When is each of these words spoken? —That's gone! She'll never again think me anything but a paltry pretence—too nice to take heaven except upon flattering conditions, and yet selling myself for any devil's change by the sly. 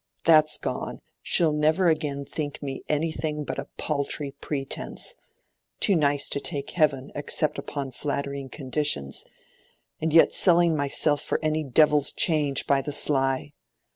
—That's 0.25 0.57
gone! 0.57 0.99
She'll 1.21 1.53
never 1.53 1.87
again 1.87 2.25
think 2.25 2.63
me 2.63 2.81
anything 2.89 3.43
but 3.43 3.59
a 3.59 3.67
paltry 3.77 4.31
pretence—too 4.31 5.95
nice 5.95 6.27
to 6.29 6.39
take 6.39 6.71
heaven 6.71 7.11
except 7.13 7.59
upon 7.59 7.91
flattering 7.91 8.49
conditions, 8.49 9.25
and 10.01 10.11
yet 10.11 10.33
selling 10.33 10.75
myself 10.75 11.21
for 11.21 11.39
any 11.43 11.63
devil's 11.63 12.11
change 12.11 12.65
by 12.65 12.81
the 12.81 12.91
sly. 12.91 13.53